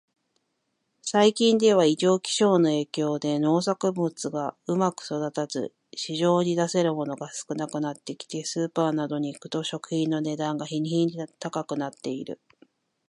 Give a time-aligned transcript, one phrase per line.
[1.03, 12.39] 最近では、異常気象の影響で農作物がうまく育たず、市場に出せるものが少なくなってきて、スーパーなどに行くと食品の値段が日に日に高くなっている。